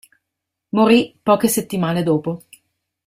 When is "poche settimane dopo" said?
1.21-2.45